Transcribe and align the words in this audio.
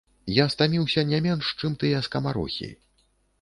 Я 0.35 0.45
стаміўся 0.53 1.03
не 1.11 1.19
менш, 1.25 1.51
чым 1.61 1.77
тыя 1.85 2.01
скамарохі. 2.09 2.73